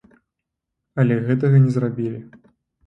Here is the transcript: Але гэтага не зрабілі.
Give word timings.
Але 1.03 1.21
гэтага 1.29 1.55
не 1.67 1.71
зрабілі. 1.77 2.19